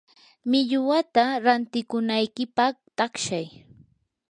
[0.49, 3.47] millwata rantikunaykipaq taqshay.